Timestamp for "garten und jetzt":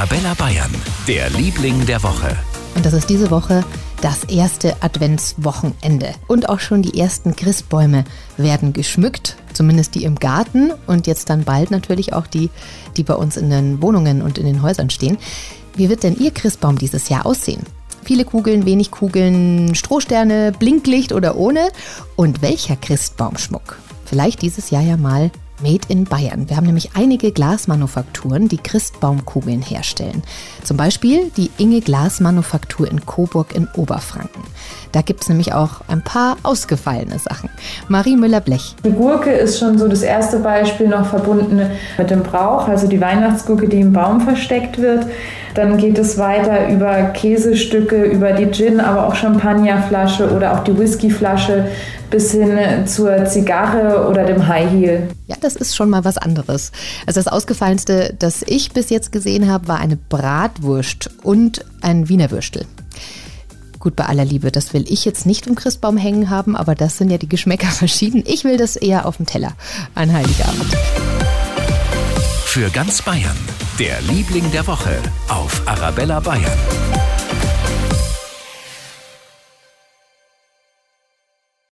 10.14-11.28